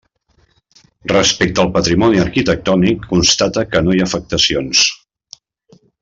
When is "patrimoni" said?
1.75-2.23